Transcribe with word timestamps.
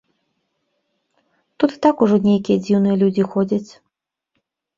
Тут 1.57 1.69
і 1.75 1.77
так 1.83 1.95
ужо 2.07 2.17
нейкія 2.29 2.57
дзіўныя 2.65 2.95
людзі 3.03 3.23
ходзяць. 3.37 3.69